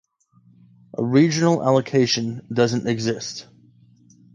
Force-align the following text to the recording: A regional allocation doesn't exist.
A 0.97 1.03
regional 1.03 1.61
allocation 1.63 2.43
doesn't 2.51 2.87
exist. 2.87 3.45